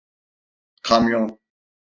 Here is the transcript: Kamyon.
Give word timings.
Kamyon. 0.87 1.27